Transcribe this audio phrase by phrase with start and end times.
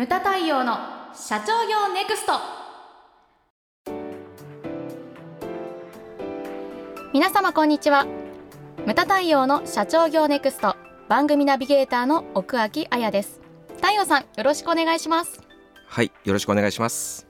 [0.00, 0.78] ムタ太陽の
[1.12, 2.32] 社長業ネクスト。
[7.12, 8.06] 皆様こんにちは。
[8.86, 10.74] ムタ太陽の社長業ネクスト。
[11.10, 13.42] 番組ナビゲーターの奥脇彩です。
[13.76, 15.42] 太陽さんよろしくお願いします。
[15.86, 17.26] はい、よろしくお願いします。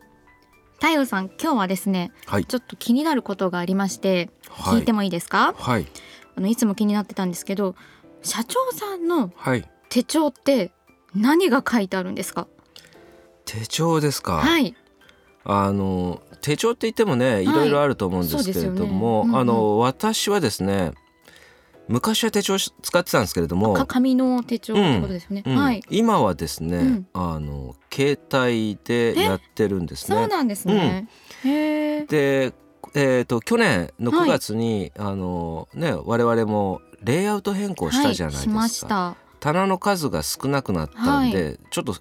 [0.74, 4.78] 太陽さん今日はですねはい、ちょっと気になることがありましてはい。
[4.78, 5.88] 聞いてもいいですか、はい、
[6.36, 7.74] あのいつも気になってたんですけど
[8.22, 9.68] 社長さんのはい。
[9.88, 10.70] 手帳って
[11.16, 12.46] 何が書いてあるんですか？
[13.50, 14.34] 手帳ですか。
[14.34, 14.74] はい。
[15.42, 17.46] あの手帳って言ってもね、い。
[17.46, 18.98] ろいろあると思うんですけれども、そうですよね。
[19.00, 19.36] うんうん。
[19.36, 20.92] あの私はですね、
[21.88, 25.56] 昔は手帳使ってたんですけれども、か紙の手帳ってことですよね、うん。
[25.56, 25.82] はい。
[25.90, 27.06] 今はですね、うん。
[27.12, 30.16] あの携帯でやってるんですね。
[30.16, 31.08] そうなんですね、
[31.44, 32.52] へえで、
[32.94, 38.56] えっ、と去年の9月に、あのね我々もレイアウト変更したじゃないですか。
[38.56, 39.16] はい、しました。
[39.40, 41.96] 棚の数が少なくなったんで、ちょっと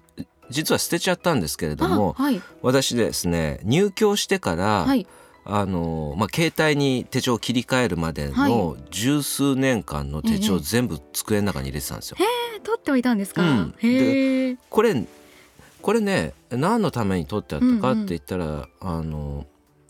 [0.50, 2.42] 実は捨てちゃったんですけれどもあはい。
[2.62, 5.06] 私ですね入居してから、はい。
[5.42, 10.60] あのまあ、携帯に手帳を切り替えるまでの十数年間の手帳ええ。
[10.60, 12.18] 全部机の中に入れてたんですよ。
[12.20, 13.74] え取っておいたんですか、うん。
[13.78, 15.02] へえこれ
[15.80, 19.46] これね何のために取ってあったかって言ったら、あの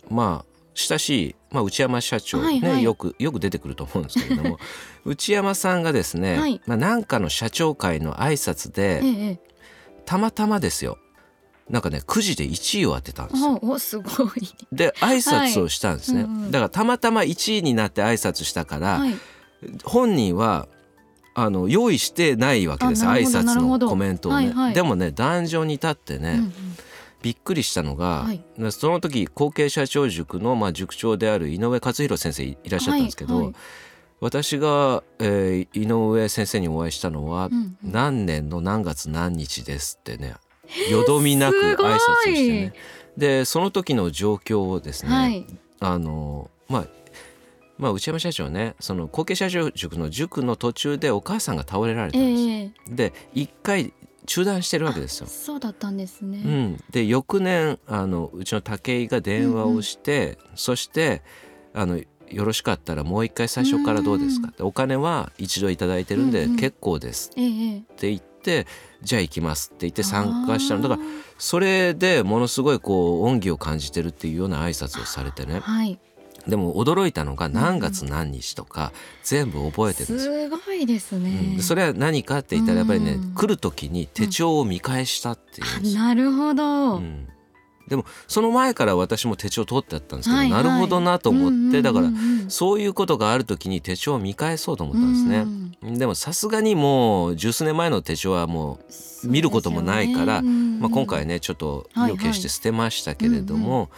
[0.09, 2.83] まあ親しい、まあ、内山社長ね、はいはい。
[2.83, 4.59] よくよく出てくると思うんですけれども
[5.05, 6.61] 内山さんがですね、はい。
[6.67, 9.50] まあ、なんかの社長会の挨拶で、ええ
[10.11, 10.99] たまたまですよ。
[11.69, 13.61] なんかねくじで1位を当てたんですよ。
[13.63, 14.09] おおすごい。
[14.73, 16.29] で挨拶をしたんですね、はい。
[16.29, 16.51] うんうん。
[16.51, 19.15] だからたまたま1位になって挨拶したから、はい。
[19.85, 20.67] 本人は
[21.33, 24.75] あの用意してないわけです挨拶のコメントをね、はいはい。
[24.75, 26.53] でもね壇上に立ってね、うんうん。
[27.23, 28.43] びっくりしたのが、はい。
[28.73, 33.55] その時後継社長塾の、まあ、塾長である井上克弘先生いらっしゃったんですけど、はいはい
[34.21, 37.77] 私が、えー井上先生にお会いしたのは、うんうん。
[37.83, 40.35] 何年の何月何日ですってね
[40.91, 42.73] よどみなく挨拶をしてね。
[43.17, 45.47] でその時の状況をですね、はい。
[45.81, 46.87] あのまあ
[47.79, 52.49] まあ内山社長ねその後継社長塾の塾の途中でお母さんが倒れられたんですよ。
[52.49, 52.95] ええ。
[52.95, 53.93] で一回
[54.27, 55.27] 中断してるわけですよ。
[55.27, 61.23] そうだったんですね、うん、で翌年あのうちの武井が電話をして、そして
[61.75, 64.49] あのよろしかったらもう一回最初からどうですか？
[64.49, 67.31] ってお金は一度いただいてるんで結構です。
[67.37, 68.67] ええって言って
[69.03, 70.83] じゃあ行きますって言って参加したの。
[70.83, 71.09] だからら
[71.39, 75.61] それでものすごいこう恩義を感じてるっていうような挨拶をされてね。
[75.61, 75.99] はい。
[76.49, 78.93] でも驚いたのが何月何日とか
[79.23, 80.33] 全部覚えてるんですよ。
[80.33, 81.57] すごいですね、うん。
[81.59, 83.35] でそれは何かって言ったらやっぱりね、うん。
[83.35, 87.20] 来る時に手帳を見返したっていうなるほど、うん
[87.91, 90.65] でもその前から私も手帳取ってあったんですけど、はいはい。
[90.65, 92.51] なるほどなと思って、だからうんうんうん。
[92.51, 95.99] そういうことがある時に手帳を見返そうと思ったんですね。
[95.99, 98.79] でもさすがにもう十数年前の手帳はも
[99.25, 103.91] う見ることもないから、まあ、今回ねちょっと意を決して捨てましたけれども、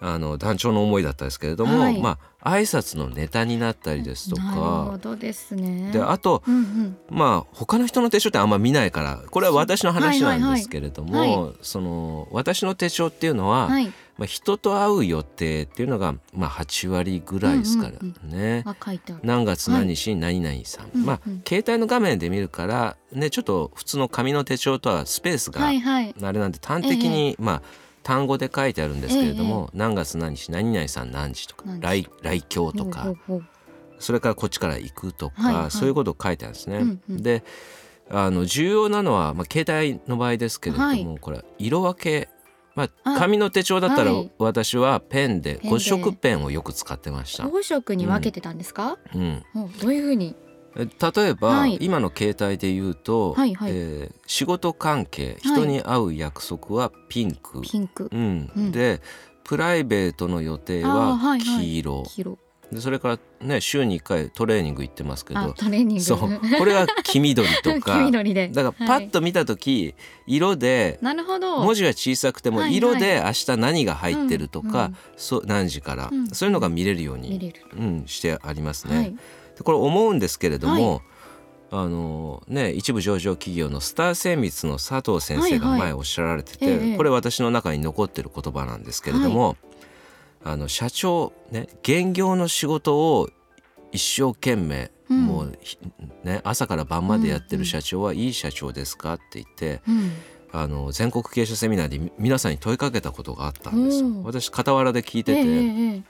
[0.00, 2.00] あの団長の思いだったんですけれども、はい。
[2.00, 5.90] まあ挨拶のネタになったりですとなるほかどですね。
[5.92, 6.96] であとうんうん。
[7.10, 13.92] まあ他の人の手帳ってあんま見ないからこれは私の話はいはいはいなんですけれども、はいその私の手帳っていうのは、はい。
[14.18, 18.64] まあ、人と会う予定っていうのが、まあ、8割ぐらいですからうんね。
[18.66, 19.20] あ書いてある。
[19.22, 26.14] 何月何日に何々さん、うんまあうん携帯の画面で見るからねちょっと普通の紙の手帳とはスペースがはいはい。
[26.20, 27.62] あれなんで端的に、まあ
[28.08, 33.12] 単語で書いてあるんですけれども、何月何日何々さん何時とか来来京とか
[33.98, 35.70] それからこっちから行くとか、はいはい。
[35.70, 36.78] そういうことを書いてあるんですね。
[36.78, 37.22] うんうん。
[37.22, 37.44] で
[38.08, 41.18] あの重要なのは、まあ、携帯の場合ですけれども、はい。
[41.20, 42.30] これ色分け、
[42.74, 44.30] まあ、あ紙の手帳だったらはい。
[44.38, 45.76] 私はペンでペンで。
[45.76, 47.46] 5色ペンをよく使ってました。
[47.46, 50.47] 五色に分けてたんですか、うん、ほうどういうふうにえ
[50.78, 51.78] 例えば、はい。
[51.80, 53.72] 今の携帯で言うと、はいはい。
[53.74, 55.38] えー仕事関係はい。
[55.40, 58.08] 人に会う約束はピンク、ピンク。
[58.12, 58.50] うん。
[58.56, 58.70] うん。
[58.72, 59.00] で
[59.42, 61.64] プライベートの予定あーははいはい。
[61.64, 62.38] 黄色、黄色
[62.72, 66.04] でそれからね週に1回トレーニング行ってますけあどトレーニング。
[66.04, 66.18] そう。
[66.58, 67.94] これが黄緑とか。
[67.98, 68.48] 黄緑で。
[68.48, 69.94] だからパッと見た時、
[70.26, 71.60] 色でなるほど。
[71.60, 72.76] 文字が小さくてもはいはい。
[72.76, 74.96] 色で明日何が入ってるとか、うんうん。
[75.16, 76.28] そう何時から、うん。
[76.28, 78.96] そういうのが見れるように、うん、してありますね。
[78.96, 79.12] はい。
[79.12, 79.18] で
[79.64, 81.00] これ思うんですけれども、
[81.70, 85.90] あのね、一部上場企業のスター精密の佐藤先生がはいはい。
[85.90, 89.56] 前おっしゃられてて、ええこれ私の中に残ってる言葉なんですけれども、
[90.44, 93.28] あの社長ね現業の仕事を
[93.92, 95.26] 一生懸命、うん。
[95.26, 95.78] もうひ
[96.24, 100.12] ね朝から晩までやってる社長はいい社長ですかって言って、うん。
[100.50, 104.00] あの全国経営者セミナーでみ皆さんに問いかけたことがあったんです。
[104.00, 106.02] よ私傍らで聞いてて、えええ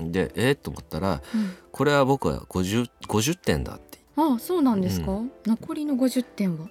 [0.00, 1.54] えでえー、と思ったらうん。
[1.70, 3.98] これは僕は 50, 50点だって。
[4.16, 6.68] あそうなんですか、う残りの50点は？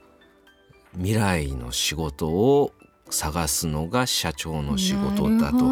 [0.94, 2.71] 未来の仕事を
[3.11, 5.65] 探すのが社長の仕事だと。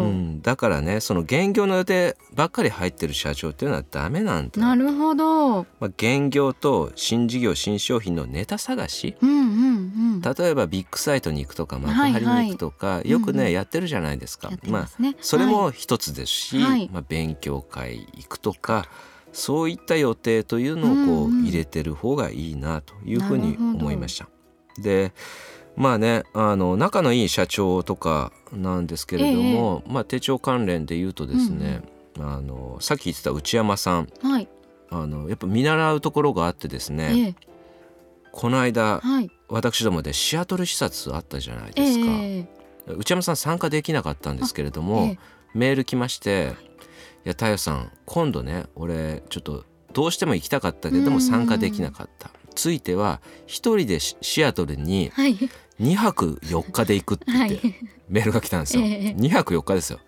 [0.00, 4.60] うん、だからねその現業の予定ばっかり入ってる社長っていうのはダメなんだ。
[4.60, 5.62] なるほど。
[5.62, 9.42] まあ、現業と新事業新商品のネタ探し、うんうんう
[10.18, 14.50] ん、例えばビッグサイトに行くとか幕張に行くとか、はいはい、よくね、うんうん、やってるじゃないですか。
[14.66, 14.88] まあ
[15.20, 18.88] それも一つですし、はい、まあ、勉強会行くとか。
[19.32, 24.30] そういった予定というのをこう入れてる方がいいなというふうに思いました。
[24.78, 25.12] で
[25.76, 31.82] まあねあの仲のいい社長とかなんですけれども、ええ、まあ、手帳関連で言うとですね、
[32.18, 34.48] うん、あのさっき言ってた内山さん、はい、
[34.90, 37.46] あのやっぱ見習うところがあってですね、え、
[38.32, 41.98] この間、はい、私どもでシアトル視察あったじゃないです
[42.86, 45.16] か、内山さん参加できなかったんですけれども、
[45.54, 46.54] メール来まして
[47.24, 55.12] 「いや太陽さん今度ね俺ちょっとどうしても行きたかったけども参加できなかった」ついては一人でシアトルに
[55.80, 57.60] 2泊4日で行くって言って
[58.08, 58.82] メールが来たんですよ。
[58.82, 60.00] 2泊4日ですよ。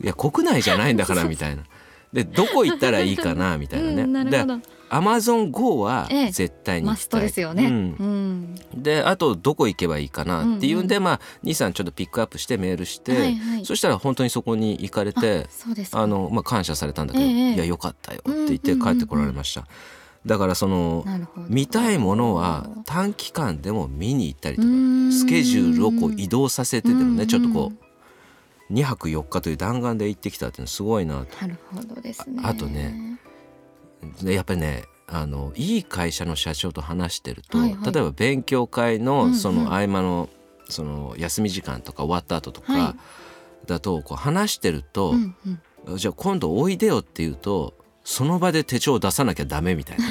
[0.00, 1.64] いや国内じゃないんだからみたいな。
[2.12, 4.02] でどこ行ったらいいかなみたいなね。
[4.02, 4.44] うん、で
[4.88, 7.66] アマゾン GO は絶対にマストですよね。
[7.66, 15.48] うん、であとどこ行けばいいかなっていうんで、うんうん、まあ兄さんちょっとピックアップしてメールして、はいはい、そしたら本当にそこに行かれて
[15.92, 19.62] あの、まあ、感謝されたんだけど、えー、いやよかったよって言って帰ってこられました。
[19.62, 21.04] うんうんうんうんだからその
[21.48, 24.68] 見たいものは短期間でも見に行ったりとか
[25.12, 27.72] スケジュールをこう移動させてでもねちょっとこ
[28.70, 31.40] う2泊4日という弾丸で行ってきたっていうのすごいなと。
[31.40, 32.42] なるほどですね。
[32.44, 33.18] あとね
[34.24, 40.28] やっぱりねあのいい会社の社長と話してると、はいはい、例えば勉強会のその合間の
[40.68, 42.96] その休み時間とか終わった後とか
[43.66, 45.14] だとこう話してると、
[45.96, 47.74] じゃあ今度おいでよって言うと
[48.08, 50.04] その場で手帳を出さなきゃダメみたいな、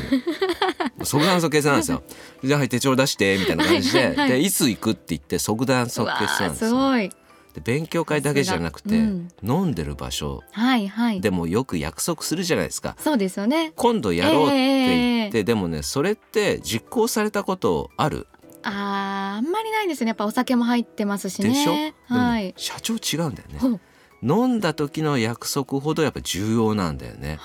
[1.06, 2.04] 即断即決なんですよ。
[2.44, 7.10] じゃあはい手帳出してみたいな感じで、はいはい、でいつ行くって言って即断即決なんですよ。
[7.54, 12.98] で勉強会だけじゃなくて、うん、飲んでる場所、はいはい、でもよく約束するじゃないですか。
[13.00, 13.72] そうですよね。
[13.78, 18.28] 今度やろうって言って、えー、でもねそれって実行されたことある？
[18.64, 20.10] ああんまりないですね。
[20.10, 21.48] やっぱお酒も入ってますしね。
[21.48, 21.74] でしょ、
[22.14, 23.80] はい、社長違うんだよね。
[24.22, 27.40] 飲んだ時の約束ほどやっぱ重要なんだよね。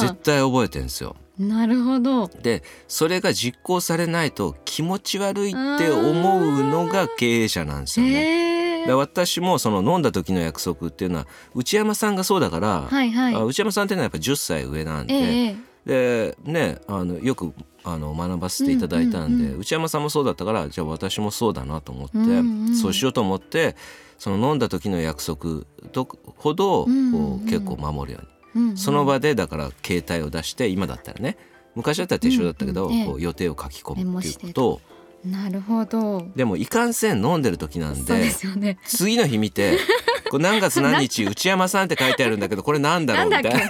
[0.00, 1.16] 絶対覚えてんですよ。
[1.38, 2.28] なるほど。
[2.28, 8.86] でそれが実行されないと気持ち悪いって思うのが経営者なんですよね。
[8.86, 15.56] で私もその飲んだ時の約束っていうのは内山さんがそうだから、はいはい、内山さんっていうのはやっぱ10歳上なんで、えー、
[15.86, 17.52] でねあのよく
[17.84, 23.76] あの学ばせていただいたんで、内山さんもそうだったからじゃあ私もそうだなと思って、うんうん、そうしようと思って
[24.18, 28.24] その飲んだ時の約束とほどこう結構守るよ
[28.54, 31.36] うに、うんうん、その場でだから携帯を出して今だったらね
[31.74, 34.68] 昔だったら手帳だったけど、うんうん、こう予定を書き込むっていうこと。
[34.68, 34.80] を
[35.24, 36.26] なるほど。
[36.34, 39.78] でもいかんせん飲んでる時なんで、ね、次の日見て
[40.32, 43.68] これ何月何日内山さんって書いてあるんだけどこれなんだろうみたいな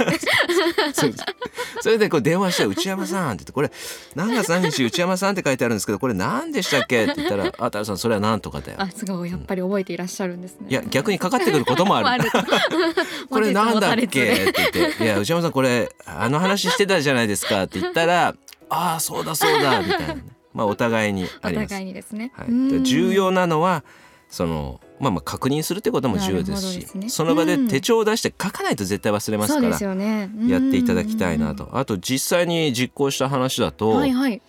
[1.81, 3.73] それでこう電話して「内山さん」って言って「これ
[4.15, 12.31] 何月何日内山さんって書いてあるんですけどこれ何でしたっけ?」って言ったら「あ太郎さんそれは何とかだよ」あすごいやっぱり覚えていらっしゃるんですね、いや逆にかかってくることもある
[13.29, 18.37] これなんだっけって言って「いや内山さんこれあの話してたじゃないですか」って言ったら
[18.71, 20.17] 「ああそうだそうだ」みたいな。
[20.55, 21.65] まあ、お互いにあります。
[21.65, 22.31] お互いにですね。
[22.35, 23.85] はい、重要なのは
[24.29, 34.41] そのまあ、まあ確認するってことも重要ですし、ね、その場で手帳を出して書かないと絶対忘れますから、ね、やっていただきたいなと、あと実際に実行した話だと、はいはい、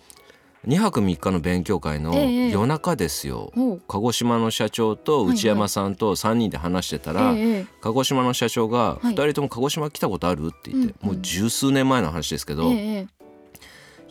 [0.68, 10.46] 2泊3日の勉強会の夜中ですよ、ええ、鹿児島の社長と内山さんと3人で話してたら、はいはい、鹿児島の社長が2人とも鹿児島来たことある？
[10.46, 13.08] って言って、もう十数年前の話ですけど、え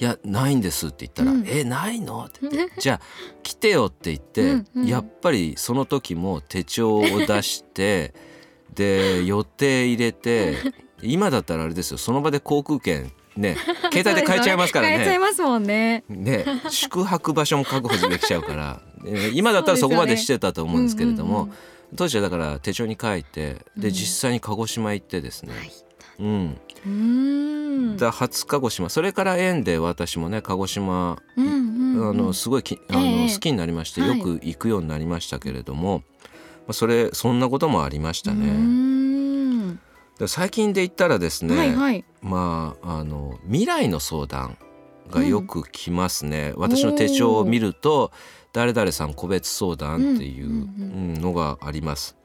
[0.04, 3.02] いやないんです」って言ったら「うん、えないの?」って言って「じゃあ
[3.42, 8.14] 来てよ」って言って、うんうん、やっぱりその時も手帳を出して
[8.76, 10.58] で予定入れて
[11.02, 13.56] 今だったらあれですよその場で航空券ね
[13.94, 14.96] 携帯で買えちゃいますからね。
[14.98, 16.04] 買えちゃいますもんね。
[16.10, 18.82] ね宿泊場所も確保できちゃうから、
[19.34, 21.36] 今だったらそこまでしてたと思うんですけれども、ね。
[21.36, 25.54] うんうんうん、当時はだから手帳に書いてで実際に鹿児島行ってですね、
[26.20, 27.98] うん、うん。
[27.98, 28.90] だ初鹿児島。
[28.90, 36.08] それから縁で私もね鹿児島、うんうんうん、あのすごいきあの、えー、好きになりましてよく行くようになりましたけれども、はい、ま
[36.70, 38.94] あ、それそんなこともありましたね。
[40.28, 44.58] 最近で言ったらですね、はいはい、まああの未来の相談
[45.10, 48.12] がよく来ますね、うん、私の手帳を見ると
[48.54, 52.16] 誰々さん個別相談っていうのがあります。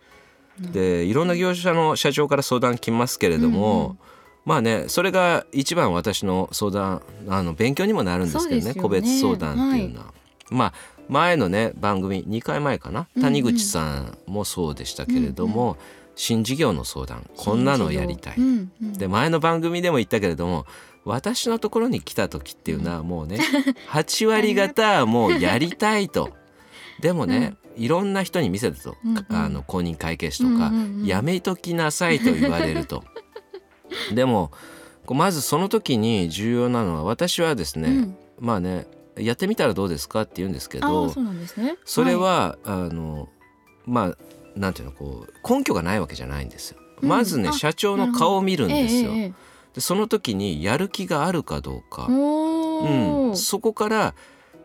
[0.60, 3.96] でいろんな業者の社長から相談来ますけれども、
[4.44, 10.06] まあねそれが一番私の相談あの勉強にもなるんですけどね、ね、個別相談っていうのは。
[10.06, 10.72] はい、まあ
[11.08, 15.76] 前のね番組2回前かな、谷口さんもそうでしたけれども、うんうん、
[16.16, 20.66] 新事業の相談こんなのやりたい、うんうん、で前の番組でも言ったけれども
[21.04, 23.38] 私のところに来た時っていうのはもうね
[23.90, 26.37] 8割方もうやりたいと。
[27.00, 33.04] でもね、いろんな人に見せたと、うんうん、あの公認会計士とか、うんうんうん、やめときなさいと言われると。
[34.14, 34.50] でも
[35.08, 38.86] まずその時に重要なのは私はですね、うん、まあね
[39.16, 43.28] やってみたらどうですかって言うんですけどそ、ね、それは、はい、あの
[43.86, 44.16] まあ
[44.54, 46.78] なんていうのこう根拠がないわけじゃないんですよ。
[47.00, 49.12] まずね、社長の顔を見るんですよ。
[49.12, 49.32] ええ
[49.74, 54.14] でその時にやる気があるかどうか、うん、そこから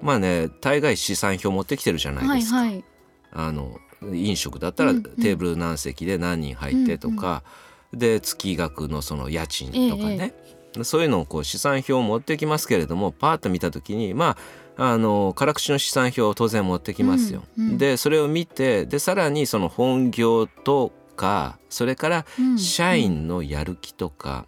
[0.04, 2.58] まあね大概資産表持ってきてるじゃないですか。
[2.58, 2.84] はいはい、
[3.32, 3.80] あの
[4.12, 7.44] 飲食だったらテーブル何席で何人入ってとか、
[7.92, 10.34] うんうん、で月額のその家賃とかね、
[10.76, 14.36] ええ、そういうのをこう資産表を持ってきますけれどもパーッと見た時にま
[14.76, 17.44] ああの辛口の資産表を当然持ってきますよ。
[17.58, 22.26] うんうん、でそれを見てでさらにその本業とかそれから
[22.58, 24.48] 社員のやる気とか、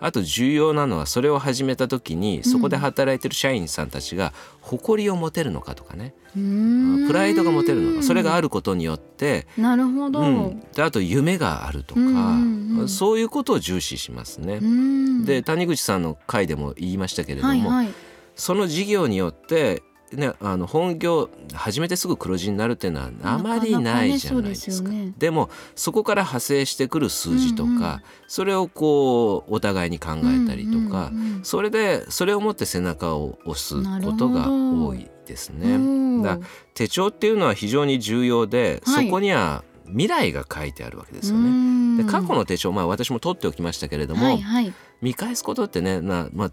[0.00, 8.02] あと重要なのはそれを始めた時にそこで働いてる社員さんたちが誇りを持てるのかとかね、うん、プライドが持てるのか。
[8.02, 14.60] それがあることによってなるほど、うん、であと夢があるとか、うんうん、そういうことを重視しますね。
[15.24, 17.94] で谷口さんの回でも言いましたけれども、はいはい、
[18.36, 24.88] その事業によってね、あの本業始めてすぐ黒字になるっていうのはあまりないじゃないですか。
[24.88, 36.22] でね、でもそこから派生してくる数字とか、うんうん、それをこうお互いに考えたりとか、うんうんうん、それでそれをもって背中を押すことが多いですね。
[36.24, 36.38] だ
[36.74, 42.02] 手帳っていうのは非常に重要で、はい、そこには未来が書いてあるわけですよね。
[42.02, 46.50] で過去の手帳まあ私も取っておきましたけれども、はいはい、見返すことってねな、まあ、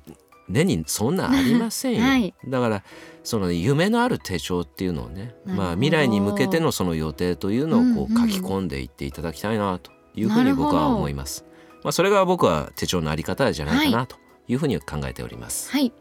[0.49, 2.83] 年にそんなありませんよ、はい、だから
[3.23, 11.45] その夢のある手帳っていうのをね、まあ、未来に向けてのその予定というのをこう書き込んでいっていただきたいなというふうに僕は思います。
[11.83, 14.15] まあ、それが僕は手帳のあり方じゃないかなと
[14.47, 15.71] いうふうに考えております。
[15.71, 15.91] はい、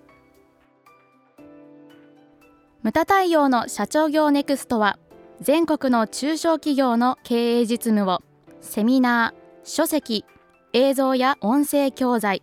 [2.83, 4.99] 無駄対応の社長業ネクストは
[5.41, 8.23] 全国の中小企業の経営実務を
[8.61, 10.25] セミナー、書籍、
[10.73, 12.43] 映像や音声教材